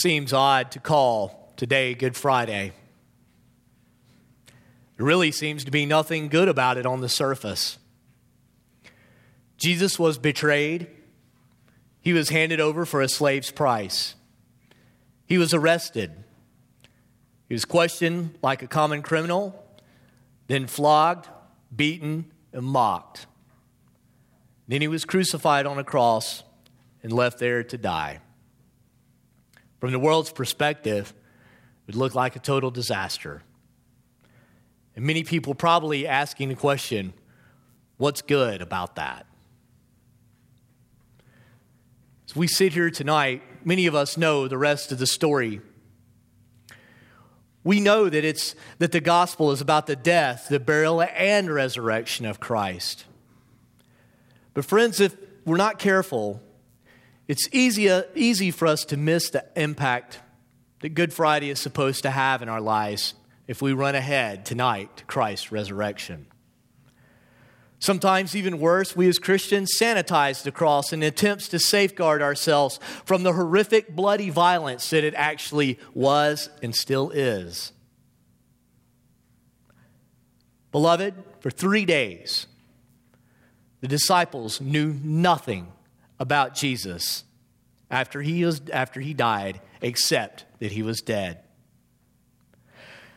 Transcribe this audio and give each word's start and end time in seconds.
seems 0.00 0.32
odd 0.32 0.70
to 0.70 0.80
call 0.80 1.52
today 1.56 1.92
Good 1.92 2.16
Friday. 2.16 2.72
There 4.96 5.04
really 5.04 5.30
seems 5.30 5.64
to 5.64 5.70
be 5.70 5.84
nothing 5.84 6.28
good 6.28 6.48
about 6.48 6.78
it 6.78 6.86
on 6.86 7.02
the 7.02 7.08
surface. 7.08 7.78
Jesus 9.58 9.98
was 9.98 10.16
betrayed. 10.16 10.86
He 12.00 12.14
was 12.14 12.30
handed 12.30 12.60
over 12.60 12.86
for 12.86 13.02
a 13.02 13.08
slave's 13.08 13.50
price. 13.50 14.14
He 15.26 15.36
was 15.36 15.52
arrested. 15.52 16.12
He 17.48 17.54
was 17.54 17.66
questioned 17.66 18.38
like 18.42 18.62
a 18.62 18.66
common 18.66 19.02
criminal, 19.02 19.62
then 20.46 20.66
flogged, 20.66 21.28
beaten, 21.74 22.32
and 22.54 22.64
mocked. 22.64 23.26
Then 24.66 24.80
he 24.80 24.88
was 24.88 25.04
crucified 25.04 25.66
on 25.66 25.78
a 25.78 25.84
cross 25.84 26.42
and 27.02 27.12
left 27.12 27.38
there 27.38 27.62
to 27.64 27.76
die. 27.76 28.20
From 29.80 29.92
the 29.92 29.98
world's 29.98 30.30
perspective, 30.30 31.10
it 31.10 31.86
would 31.86 31.96
look 31.96 32.14
like 32.14 32.36
a 32.36 32.38
total 32.38 32.70
disaster. 32.70 33.42
And 34.94 35.04
many 35.04 35.24
people 35.24 35.54
probably 35.54 36.06
asking 36.06 36.50
the 36.50 36.54
question, 36.54 37.14
what's 37.96 38.22
good 38.22 38.60
about 38.60 38.96
that? 38.96 39.26
As 42.28 42.36
we 42.36 42.46
sit 42.46 42.74
here 42.74 42.90
tonight, 42.90 43.42
many 43.64 43.86
of 43.86 43.94
us 43.94 44.16
know 44.16 44.46
the 44.46 44.58
rest 44.58 44.92
of 44.92 44.98
the 44.98 45.06
story. 45.06 45.60
We 47.64 47.80
know 47.80 48.08
that 48.08 48.24
it's 48.24 48.54
that 48.78 48.92
the 48.92 49.00
gospel 49.00 49.50
is 49.50 49.60
about 49.60 49.86
the 49.86 49.96
death, 49.96 50.48
the 50.48 50.60
burial, 50.60 51.02
and 51.02 51.50
resurrection 51.50 52.26
of 52.26 52.38
Christ. 52.38 53.04
But 54.54 54.64
friends, 54.64 55.00
if 55.00 55.16
we're 55.44 55.56
not 55.56 55.78
careful, 55.78 56.42
it's 57.30 57.48
easy, 57.52 57.88
easy 58.16 58.50
for 58.50 58.66
us 58.66 58.84
to 58.86 58.96
miss 58.96 59.30
the 59.30 59.44
impact 59.54 60.18
that 60.80 60.88
Good 60.88 61.12
Friday 61.12 61.48
is 61.48 61.60
supposed 61.60 62.02
to 62.02 62.10
have 62.10 62.42
in 62.42 62.48
our 62.48 62.60
lives 62.60 63.14
if 63.46 63.62
we 63.62 63.72
run 63.72 63.94
ahead 63.94 64.44
tonight 64.44 64.96
to 64.96 65.04
Christ's 65.04 65.52
resurrection. 65.52 66.26
Sometimes, 67.78 68.34
even 68.34 68.58
worse, 68.58 68.96
we 68.96 69.06
as 69.06 69.20
Christians 69.20 69.78
sanitize 69.80 70.42
the 70.42 70.50
cross 70.50 70.92
in 70.92 71.04
attempts 71.04 71.46
to 71.50 71.60
safeguard 71.60 72.20
ourselves 72.20 72.80
from 73.04 73.22
the 73.22 73.32
horrific, 73.32 73.94
bloody 73.94 74.28
violence 74.28 74.90
that 74.90 75.04
it 75.04 75.14
actually 75.14 75.78
was 75.94 76.50
and 76.64 76.74
still 76.74 77.10
is. 77.10 77.70
Beloved, 80.72 81.14
for 81.38 81.52
three 81.52 81.84
days, 81.84 82.48
the 83.82 83.86
disciples 83.86 84.60
knew 84.60 84.98
nothing 85.04 85.68
about 86.20 86.54
Jesus 86.54 87.24
after 87.90 88.22
he, 88.22 88.44
was, 88.44 88.60
after 88.72 89.00
he 89.00 89.14
died, 89.14 89.60
except 89.80 90.44
that 90.60 90.70
he 90.70 90.82
was 90.82 91.00
dead. 91.00 91.40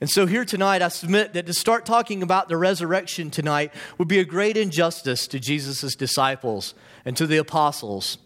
And 0.00 0.08
so, 0.10 0.26
here 0.26 0.44
tonight, 0.44 0.82
I 0.82 0.88
submit 0.88 1.34
that 1.34 1.46
to 1.46 1.54
start 1.54 1.86
talking 1.86 2.22
about 2.22 2.48
the 2.48 2.56
resurrection 2.56 3.30
tonight 3.30 3.72
would 3.98 4.08
be 4.08 4.18
a 4.18 4.24
great 4.24 4.56
injustice 4.56 5.26
to 5.28 5.40
Jesus' 5.40 5.94
disciples 5.94 6.74
and 7.04 7.16
to 7.16 7.26
the 7.26 7.36
apostles. 7.36 8.18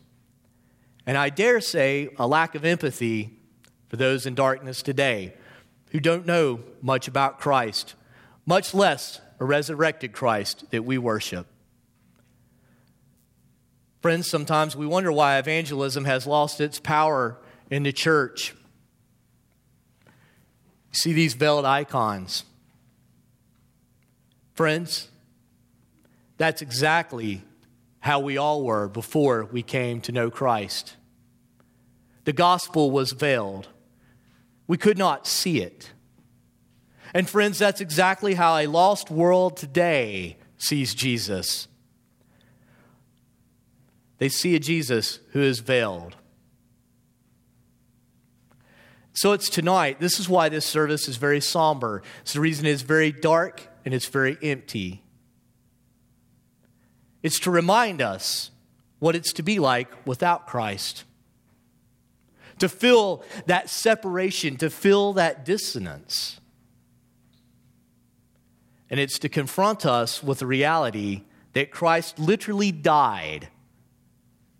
And 1.07 1.17
I 1.17 1.31
dare 1.31 1.61
say, 1.61 2.11
a 2.19 2.27
lack 2.27 2.55
of 2.55 2.65
empathy 2.65 3.39
for 3.89 3.97
those 3.97 4.27
in 4.27 4.35
darkness 4.35 4.83
today 4.83 5.35
who 5.91 6.01
don't 6.01 6.27
know 6.27 6.61
much 6.83 7.09
about 7.09 7.39
Christ, 7.39 7.95
much 8.45 8.75
less 8.75 9.21
a 9.41 9.45
resurrected 9.45 10.13
Christ 10.13 10.65
that 10.71 10.85
we 10.85 10.99
worship. 10.99 11.47
Friends, 14.01 14.29
sometimes 14.29 14.77
we 14.77 14.87
wonder 14.87 15.11
why 15.11 15.39
evangelism 15.39 16.05
has 16.05 16.27
lost 16.27 16.61
its 16.61 16.79
power 16.79 17.37
in 17.71 17.83
the 17.83 17.93
church. 17.93 18.55
See 20.93 21.13
these 21.13 21.35
veiled 21.35 21.65
icons. 21.65 22.45
Friends, 24.55 25.09
that's 26.37 26.63
exactly 26.63 27.43
how 28.01 28.21
we 28.21 28.39
all 28.39 28.65
were 28.65 28.89
before 28.89 29.45
we 29.45 29.63
came 29.63 30.01
to 30.03 30.13
know 30.13 30.31
Christ. 30.31 30.95
The 32.25 32.33
gospel 32.33 32.91
was 32.91 33.13
veiled, 33.13 33.69
we 34.67 34.77
could 34.77 34.99
not 34.99 35.27
see 35.27 35.61
it. 35.61 35.93
And, 37.15 37.29
friends, 37.29 37.59
that's 37.59 37.81
exactly 37.81 38.35
how 38.35 38.57
a 38.57 38.67
lost 38.67 39.11
world 39.11 39.57
today 39.57 40.37
sees 40.59 40.95
Jesus. 40.95 41.68
They 44.19 44.29
see 44.29 44.55
a 44.55 44.59
Jesus 44.59 45.21
who 45.31 45.41
is 45.41 45.61
veiled. 45.61 46.17
So 49.13 49.33
it's 49.33 49.49
tonight. 49.49 49.99
This 49.99 50.21
is 50.21 50.29
why 50.29 50.49
this 50.49 50.65
service 50.65 51.09
is 51.09 51.17
very 51.17 51.41
somber. 51.41 52.03
It's 52.23 52.35
the 52.35 52.41
reason 52.41 52.67
it's 52.67 52.83
very 52.83 53.11
dark 53.11 53.69
and 53.85 53.93
it's 53.93 54.07
very 54.07 54.37
empty. 54.43 55.03
It's 57.23 57.41
to 57.41 57.51
remind 57.51 58.01
us 58.01 58.51
what 58.99 59.17
it's 59.17 59.33
to 59.35 59.43
be 59.43 59.59
like 59.59 59.89
without 60.07 60.47
Christ. 60.47 61.05
To 62.61 62.69
feel 62.69 63.25
that 63.47 63.69
separation, 63.69 64.57
to 64.59 64.71
feel 64.71 65.13
that 65.15 65.45
dissonance. 65.45 66.41
And 68.91 68.99
it's 68.99 69.19
to 69.21 69.29
confront 69.29 69.85
us 69.85 70.23
with 70.23 70.41
the 70.41 70.47
reality 70.47 71.23
that 71.53 71.71
Christ 71.71 72.19
literally 72.19 72.73
died 72.73 73.49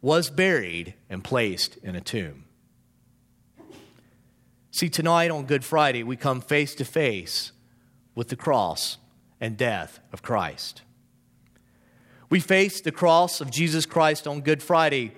was 0.01 0.31
buried 0.31 0.95
and 1.11 1.25
placed 1.25 1.77
in 1.79 1.97
a 1.97 2.01
tomb. 2.01 2.45
See, 4.71 4.89
tonight 4.89 5.31
on 5.31 5.47
Good 5.47 5.65
Friday, 5.65 6.03
we 6.03 6.17
come 6.17 6.41
face 6.41 6.75
to 6.77 6.85
face 6.85 7.53
with 8.15 8.29
the 8.29 8.37
cross 8.37 8.99
and 9.41 9.57
death 9.57 10.01
of 10.13 10.23
Christ. 10.23 10.83
We 12.31 12.41
face 12.41 12.81
the 12.81 12.93
cross 12.93 13.41
of 13.41 13.51
Jesus 13.51 13.87
Christ 13.87 14.27
on 14.27 14.43
Good 14.43 14.63
Friday 14.63 15.13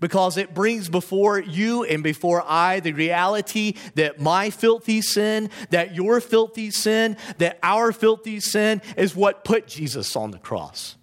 because 0.00 0.36
it 0.36 0.54
brings 0.54 0.88
before 0.88 1.40
you 1.40 1.84
and 1.84 2.02
before 2.02 2.42
I 2.46 2.80
the 2.80 2.92
reality 2.92 3.74
that 3.94 4.20
my 4.20 4.50
filthy 4.50 5.00
sin, 5.00 5.50
that 5.70 5.94
your 5.94 6.20
filthy 6.20 6.70
sin, 6.70 7.16
that 7.38 7.58
our 7.62 7.92
filthy 7.92 8.40
sin 8.40 8.82
is 8.96 9.14
what 9.14 9.44
put 9.44 9.66
Jesus 9.66 10.16
on 10.16 10.30
the 10.30 10.38
cross. 10.38 10.96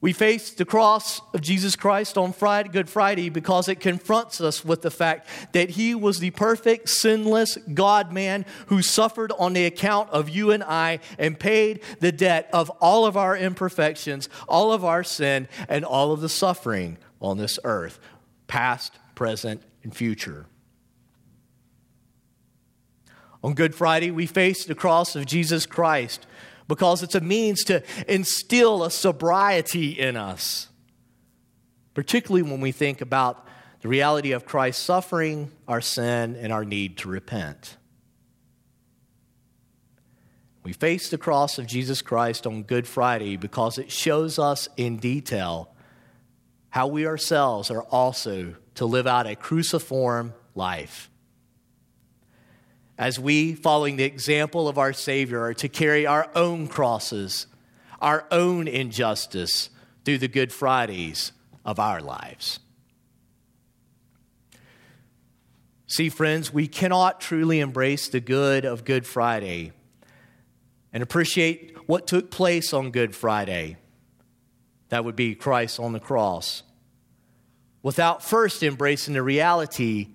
We 0.00 0.12
face 0.12 0.50
the 0.50 0.64
cross 0.64 1.20
of 1.34 1.40
Jesus 1.40 1.74
Christ 1.74 2.16
on 2.16 2.32
Friday, 2.32 2.68
Good 2.68 2.88
Friday 2.88 3.30
because 3.30 3.68
it 3.68 3.80
confronts 3.80 4.40
us 4.40 4.64
with 4.64 4.82
the 4.82 4.92
fact 4.92 5.28
that 5.52 5.70
He 5.70 5.92
was 5.92 6.20
the 6.20 6.30
perfect, 6.30 6.88
sinless 6.88 7.56
God 7.74 8.12
man 8.12 8.46
who 8.66 8.80
suffered 8.80 9.32
on 9.38 9.54
the 9.54 9.66
account 9.66 10.10
of 10.10 10.28
you 10.28 10.52
and 10.52 10.62
I 10.62 11.00
and 11.18 11.38
paid 11.38 11.80
the 11.98 12.12
debt 12.12 12.48
of 12.52 12.70
all 12.80 13.06
of 13.06 13.16
our 13.16 13.36
imperfections, 13.36 14.28
all 14.46 14.72
of 14.72 14.84
our 14.84 15.02
sin, 15.02 15.48
and 15.68 15.84
all 15.84 16.12
of 16.12 16.20
the 16.20 16.28
suffering 16.28 16.96
on 17.20 17.36
this 17.38 17.58
earth, 17.64 17.98
past, 18.46 18.96
present, 19.16 19.62
and 19.82 19.94
future. 19.94 20.46
On 23.42 23.54
Good 23.54 23.74
Friday, 23.74 24.12
we 24.12 24.26
face 24.26 24.64
the 24.64 24.74
cross 24.76 25.16
of 25.16 25.26
Jesus 25.26 25.66
Christ 25.66 26.24
because 26.68 27.02
it's 27.02 27.14
a 27.14 27.20
means 27.20 27.64
to 27.64 27.82
instill 28.06 28.84
a 28.84 28.90
sobriety 28.90 29.98
in 29.98 30.16
us, 30.16 30.68
particularly 31.94 32.42
when 32.42 32.60
we 32.60 32.72
think 32.72 33.00
about 33.00 33.46
the 33.80 33.88
reality 33.88 34.32
of 34.32 34.44
Christ's 34.44 34.84
suffering, 34.84 35.50
our 35.66 35.80
sin, 35.80 36.36
and 36.36 36.52
our 36.52 36.64
need 36.64 36.98
to 36.98 37.08
repent. 37.08 37.76
We 40.62 40.74
face 40.74 41.08
the 41.08 41.16
cross 41.16 41.58
of 41.58 41.66
Jesus 41.66 42.02
Christ 42.02 42.46
on 42.46 42.62
Good 42.62 42.86
Friday 42.86 43.36
because 43.36 43.78
it 43.78 43.90
shows 43.90 44.38
us 44.38 44.68
in 44.76 44.98
detail 44.98 45.70
how 46.68 46.88
we 46.88 47.06
ourselves 47.06 47.70
are 47.70 47.84
also 47.84 48.54
to 48.74 48.84
live 48.84 49.06
out 49.06 49.26
a 49.26 49.34
cruciform 49.34 50.34
life 50.54 51.08
as 52.98 53.18
we, 53.18 53.54
following 53.54 53.96
the 53.96 54.04
example 54.04 54.68
of 54.68 54.76
our 54.76 54.92
Savior, 54.92 55.42
are 55.44 55.54
to 55.54 55.68
carry 55.68 56.04
our 56.04 56.28
own 56.34 56.66
crosses, 56.66 57.46
our 58.00 58.26
own 58.32 58.66
injustice 58.66 59.70
through 60.04 60.18
the 60.18 60.26
Good 60.26 60.52
Fridays 60.52 61.30
of 61.64 61.78
our 61.78 62.00
lives. 62.00 62.58
See, 65.86 66.08
friends, 66.08 66.52
we 66.52 66.66
cannot 66.66 67.20
truly 67.20 67.60
embrace 67.60 68.08
the 68.08 68.20
good 68.20 68.64
of 68.64 68.84
Good 68.84 69.06
Friday 69.06 69.72
and 70.92 71.02
appreciate 71.02 71.76
what 71.86 72.06
took 72.06 72.30
place 72.30 72.72
on 72.72 72.90
Good 72.90 73.14
Friday. 73.14 73.76
That 74.88 75.04
would 75.04 75.16
be 75.16 75.34
Christ 75.34 75.78
on 75.78 75.92
the 75.92 76.00
cross. 76.00 76.62
Without 77.82 78.22
first 78.22 78.62
embracing 78.62 79.14
the 79.14 79.22
reality 79.22 80.08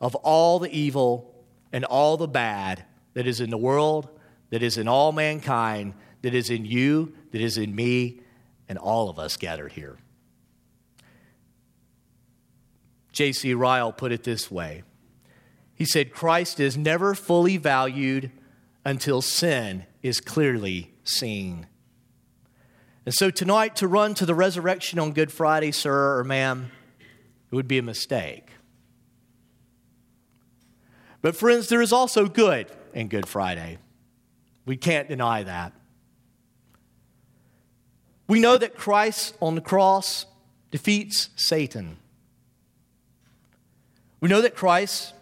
of 0.00 0.14
all 0.16 0.58
the 0.58 0.70
evil 0.70 1.29
and 1.72 1.84
all 1.84 2.16
the 2.16 2.28
bad 2.28 2.84
that 3.14 3.26
is 3.26 3.40
in 3.40 3.50
the 3.50 3.58
world, 3.58 4.08
that 4.50 4.62
is 4.62 4.78
in 4.78 4.88
all 4.88 5.12
mankind, 5.12 5.94
that 6.22 6.34
is 6.34 6.50
in 6.50 6.64
you, 6.64 7.12
that 7.32 7.40
is 7.40 7.56
in 7.56 7.74
me, 7.74 8.20
and 8.68 8.78
all 8.78 9.08
of 9.08 9.18
us 9.18 9.36
gathered 9.36 9.72
here. 9.72 9.98
J.C. 13.12 13.54
Ryle 13.54 13.92
put 13.92 14.12
it 14.12 14.22
this 14.22 14.50
way 14.50 14.82
He 15.74 15.84
said, 15.84 16.12
Christ 16.12 16.60
is 16.60 16.76
never 16.76 17.14
fully 17.14 17.56
valued 17.56 18.30
until 18.84 19.20
sin 19.22 19.86
is 20.02 20.20
clearly 20.20 20.92
seen. 21.04 21.66
And 23.04 23.14
so 23.14 23.30
tonight, 23.30 23.76
to 23.76 23.88
run 23.88 24.14
to 24.14 24.26
the 24.26 24.34
resurrection 24.34 24.98
on 24.98 25.12
Good 25.12 25.32
Friday, 25.32 25.72
sir 25.72 26.18
or 26.18 26.24
ma'am, 26.24 26.70
it 27.50 27.54
would 27.54 27.68
be 27.68 27.78
a 27.78 27.82
mistake. 27.82 28.50
But, 31.22 31.36
friends, 31.36 31.68
there 31.68 31.82
is 31.82 31.92
also 31.92 32.26
good 32.26 32.66
in 32.94 33.08
Good 33.08 33.28
Friday. 33.28 33.78
We 34.64 34.76
can't 34.76 35.08
deny 35.08 35.42
that. 35.42 35.72
We 38.26 38.40
know 38.40 38.56
that 38.56 38.76
Christ 38.76 39.36
on 39.40 39.54
the 39.56 39.60
cross 39.60 40.26
defeats 40.70 41.30
Satan. 41.36 41.96
We 44.20 44.28
know 44.28 44.40
that 44.40 44.54
Christ 44.54 45.14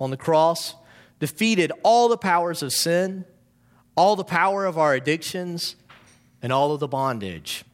on 0.00 0.10
the 0.10 0.16
cross 0.16 0.74
defeated 1.20 1.72
all 1.82 2.08
the 2.08 2.16
powers 2.16 2.62
of 2.62 2.72
sin, 2.72 3.24
all 3.94 4.16
the 4.16 4.24
power 4.24 4.66
of 4.66 4.76
our 4.76 4.94
addictions, 4.94 5.76
and 6.42 6.52
all 6.52 6.72
of 6.72 6.80
the 6.80 6.88
bondage. 6.88 7.64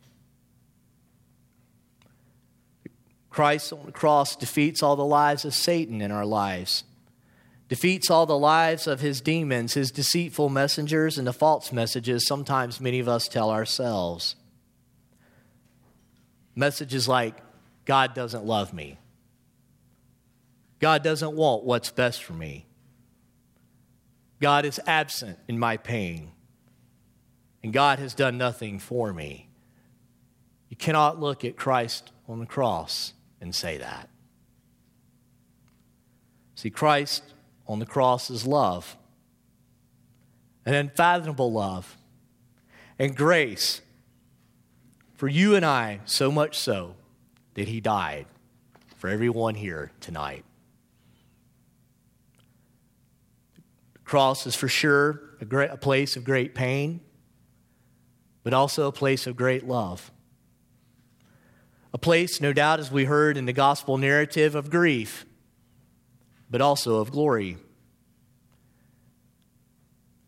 Christ 3.30 3.72
on 3.72 3.86
the 3.86 3.92
cross 3.92 4.36
defeats 4.36 4.82
all 4.82 4.94
the 4.94 5.04
lies 5.04 5.44
of 5.44 5.54
Satan 5.54 6.02
in 6.02 6.12
our 6.12 6.26
lives, 6.26 6.84
defeats 7.72 8.10
all 8.10 8.26
the 8.26 8.36
lies 8.36 8.86
of 8.86 9.00
his 9.00 9.22
demons, 9.22 9.72
his 9.72 9.90
deceitful 9.90 10.50
messengers, 10.50 11.16
and 11.16 11.26
the 11.26 11.32
false 11.32 11.72
messages 11.72 12.26
sometimes 12.26 12.82
many 12.82 13.00
of 13.00 13.08
us 13.08 13.28
tell 13.28 13.50
ourselves. 13.50 14.36
Messages 16.54 17.08
like, 17.08 17.34
God 17.86 18.12
doesn't 18.12 18.44
love 18.44 18.74
me. 18.74 18.98
God 20.80 21.02
doesn't 21.02 21.34
want 21.34 21.64
what's 21.64 21.90
best 21.90 22.22
for 22.22 22.34
me. 22.34 22.66
God 24.38 24.66
is 24.66 24.78
absent 24.86 25.38
in 25.48 25.58
my 25.58 25.78
pain. 25.78 26.30
And 27.62 27.72
God 27.72 27.98
has 28.00 28.12
done 28.12 28.36
nothing 28.36 28.80
for 28.80 29.14
me. 29.14 29.48
You 30.68 30.76
cannot 30.76 31.18
look 31.18 31.42
at 31.42 31.56
Christ 31.56 32.12
on 32.28 32.38
the 32.38 32.44
cross 32.44 33.14
and 33.40 33.54
say 33.54 33.78
that. 33.78 34.10
See, 36.54 36.68
Christ 36.68 37.31
on 37.66 37.78
the 37.78 37.86
cross 37.86 38.30
is 38.30 38.46
love, 38.46 38.96
an 40.64 40.74
unfathomable 40.74 41.52
love, 41.52 41.96
and 42.98 43.16
grace 43.16 43.80
for 45.14 45.28
you 45.28 45.54
and 45.54 45.64
I, 45.64 46.00
so 46.04 46.32
much 46.32 46.58
so 46.58 46.96
that 47.54 47.68
he 47.68 47.80
died 47.80 48.26
for 48.96 49.08
everyone 49.08 49.54
here 49.54 49.92
tonight. 50.00 50.44
The 53.92 54.00
cross 54.00 54.46
is 54.46 54.54
for 54.54 54.68
sure 54.68 55.20
a, 55.40 55.44
great, 55.44 55.70
a 55.70 55.76
place 55.76 56.16
of 56.16 56.24
great 56.24 56.54
pain, 56.54 57.00
but 58.42 58.52
also 58.52 58.88
a 58.88 58.92
place 58.92 59.26
of 59.26 59.36
great 59.36 59.66
love. 59.66 60.10
A 61.94 61.98
place, 61.98 62.40
no 62.40 62.52
doubt, 62.52 62.80
as 62.80 62.90
we 62.90 63.04
heard 63.04 63.36
in 63.36 63.46
the 63.46 63.52
gospel 63.52 63.98
narrative, 63.98 64.54
of 64.54 64.70
grief, 64.70 65.26
but 66.52 66.60
also 66.60 66.96
of 66.96 67.10
glory. 67.10 67.56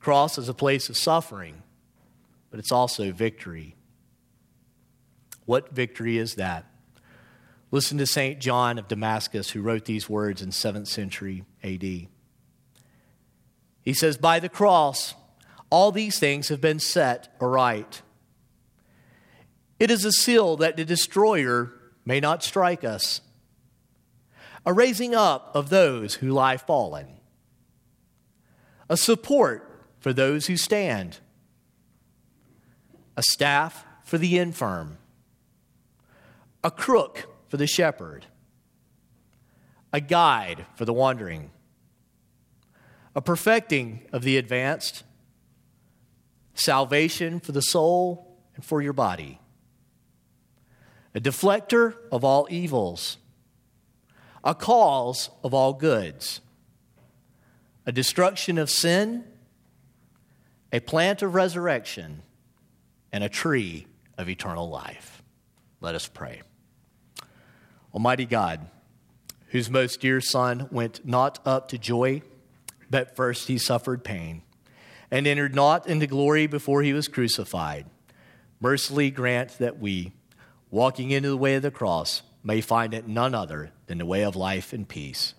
Cross 0.00 0.38
is 0.38 0.48
a 0.48 0.54
place 0.54 0.88
of 0.88 0.96
suffering, 0.96 1.62
but 2.50 2.58
it's 2.58 2.72
also 2.72 3.12
victory. 3.12 3.76
What 5.44 5.74
victory 5.74 6.16
is 6.16 6.36
that? 6.36 6.64
Listen 7.70 7.98
to 7.98 8.06
St. 8.06 8.40
John 8.40 8.78
of 8.78 8.88
Damascus, 8.88 9.50
who 9.50 9.60
wrote 9.60 9.84
these 9.84 10.08
words 10.08 10.40
in 10.40 10.48
7th 10.48 10.86
century 10.86 11.44
AD. 11.62 11.82
He 13.82 13.92
says, 13.92 14.16
By 14.16 14.40
the 14.40 14.48
cross, 14.48 15.14
all 15.68 15.92
these 15.92 16.18
things 16.18 16.48
have 16.48 16.60
been 16.60 16.78
set 16.78 17.36
aright. 17.38 18.00
It 19.78 19.90
is 19.90 20.06
a 20.06 20.12
seal 20.12 20.56
that 20.56 20.78
the 20.78 20.86
destroyer 20.86 21.72
may 22.06 22.20
not 22.20 22.42
strike 22.42 22.82
us, 22.82 23.20
a 24.66 24.72
raising 24.72 25.14
up 25.14 25.50
of 25.54 25.68
those 25.68 26.14
who 26.14 26.30
lie 26.30 26.56
fallen, 26.56 27.06
a 28.88 28.96
support 28.96 29.86
for 29.98 30.12
those 30.12 30.46
who 30.46 30.56
stand, 30.56 31.18
a 33.16 33.22
staff 33.22 33.84
for 34.04 34.18
the 34.18 34.38
infirm 34.38 34.98
a 36.64 36.70
crook 36.70 37.28
for 37.48 37.58
the 37.58 37.66
shepherd, 37.66 38.24
a 39.92 40.00
guide 40.00 40.64
for 40.74 40.86
the 40.86 40.94
wandering, 40.94 41.50
a 43.14 43.20
perfecting 43.20 44.00
of 44.12 44.22
the 44.22 44.38
advanced, 44.38 45.04
salvation 46.54 47.38
for 47.38 47.52
the 47.52 47.60
soul 47.60 48.38
and 48.56 48.64
for 48.64 48.80
your 48.80 48.94
body, 48.94 49.38
a 51.14 51.20
deflector 51.20 51.94
of 52.10 52.24
all 52.24 52.48
evils, 52.50 53.18
a 54.44 54.54
cause 54.54 55.30
of 55.42 55.54
all 55.54 55.72
goods, 55.72 56.42
a 57.86 57.92
destruction 57.92 58.58
of 58.58 58.68
sin, 58.68 59.24
a 60.70 60.80
plant 60.80 61.22
of 61.22 61.34
resurrection, 61.34 62.22
and 63.10 63.24
a 63.24 63.28
tree 63.28 63.86
of 64.18 64.28
eternal 64.28 64.68
life. 64.68 65.22
Let 65.80 65.94
us 65.94 66.06
pray. 66.06 66.42
Almighty 67.94 68.26
God, 68.26 68.66
whose 69.48 69.70
most 69.70 70.00
dear 70.00 70.20
Son 70.20 70.68
went 70.70 71.06
not 71.06 71.38
up 71.46 71.68
to 71.68 71.78
joy, 71.78 72.22
but 72.90 73.16
first 73.16 73.48
he 73.48 73.56
suffered 73.56 74.04
pain, 74.04 74.42
and 75.10 75.26
entered 75.26 75.54
not 75.54 75.86
into 75.86 76.06
glory 76.06 76.46
before 76.46 76.82
he 76.82 76.92
was 76.92 77.08
crucified, 77.08 77.86
mercifully 78.60 79.10
grant 79.10 79.58
that 79.58 79.78
we, 79.78 80.12
walking 80.70 81.12
into 81.12 81.28
the 81.28 81.36
way 81.36 81.54
of 81.54 81.62
the 81.62 81.70
cross, 81.70 82.22
may 82.44 82.60
find 82.60 82.94
it 82.94 83.08
none 83.08 83.34
other 83.34 83.72
than 83.86 83.98
the 83.98 84.06
way 84.06 84.22
of 84.22 84.36
life 84.36 84.72
and 84.72 84.86
peace. 84.86 85.34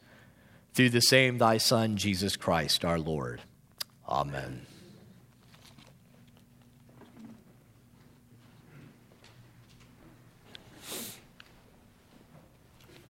Through 0.74 0.90
the 0.90 1.02
same 1.02 1.38
thy 1.38 1.58
Son, 1.58 1.96
Jesus 1.96 2.36
Christ 2.36 2.84
our 2.84 3.00
Lord. 3.00 3.42
Amen. 4.10 4.66